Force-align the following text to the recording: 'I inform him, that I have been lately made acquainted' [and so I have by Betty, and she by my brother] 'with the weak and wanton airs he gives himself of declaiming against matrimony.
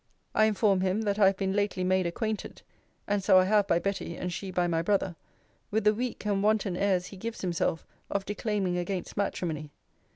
'I 0.33 0.45
inform 0.45 0.81
him, 0.81 1.01
that 1.01 1.19
I 1.19 1.27
have 1.27 1.37
been 1.37 1.53
lately 1.53 1.83
made 1.83 2.07
acquainted' 2.07 2.63
[and 3.07 3.23
so 3.23 3.37
I 3.37 3.43
have 3.45 3.67
by 3.67 3.77
Betty, 3.77 4.15
and 4.17 4.33
she 4.33 4.49
by 4.49 4.65
my 4.65 4.81
brother] 4.81 5.15
'with 5.69 5.83
the 5.83 5.93
weak 5.93 6.25
and 6.25 6.41
wanton 6.41 6.75
airs 6.75 7.05
he 7.05 7.17
gives 7.17 7.41
himself 7.41 7.85
of 8.09 8.25
declaiming 8.25 8.79
against 8.79 9.15
matrimony. 9.15 9.69